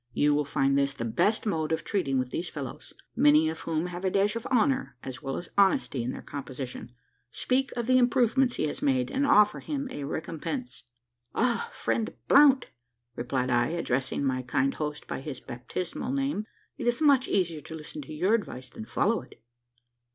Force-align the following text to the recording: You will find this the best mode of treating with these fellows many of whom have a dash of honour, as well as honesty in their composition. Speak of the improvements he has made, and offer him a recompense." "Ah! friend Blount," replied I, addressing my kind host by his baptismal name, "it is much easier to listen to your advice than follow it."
You 0.13 0.33
will 0.33 0.45
find 0.45 0.75
this 0.75 0.95
the 0.95 1.05
best 1.05 1.45
mode 1.45 1.71
of 1.71 1.83
treating 1.83 2.17
with 2.17 2.31
these 2.31 2.49
fellows 2.49 2.91
many 3.15 3.49
of 3.49 3.59
whom 3.59 3.85
have 3.85 4.03
a 4.03 4.09
dash 4.09 4.35
of 4.35 4.47
honour, 4.47 4.97
as 5.03 5.21
well 5.21 5.37
as 5.37 5.49
honesty 5.59 6.01
in 6.01 6.09
their 6.09 6.23
composition. 6.23 6.91
Speak 7.29 7.71
of 7.73 7.85
the 7.85 7.99
improvements 7.99 8.55
he 8.55 8.63
has 8.65 8.81
made, 8.81 9.11
and 9.11 9.27
offer 9.27 9.59
him 9.59 9.87
a 9.91 10.05
recompense." 10.05 10.85
"Ah! 11.35 11.69
friend 11.71 12.15
Blount," 12.27 12.71
replied 13.15 13.51
I, 13.51 13.67
addressing 13.67 14.25
my 14.25 14.41
kind 14.41 14.73
host 14.73 15.05
by 15.05 15.21
his 15.21 15.39
baptismal 15.39 16.11
name, 16.11 16.47
"it 16.79 16.87
is 16.87 16.99
much 16.99 17.27
easier 17.27 17.61
to 17.61 17.75
listen 17.75 18.01
to 18.01 18.11
your 18.11 18.33
advice 18.33 18.71
than 18.71 18.85
follow 18.85 19.21
it." 19.21 19.39